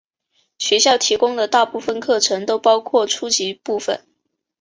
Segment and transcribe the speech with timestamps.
[0.57, 4.03] 学校提供的大部分课程都包括初级部分。